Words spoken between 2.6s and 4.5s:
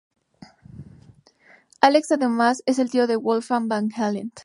es el tío de Wolfgang Van Halen.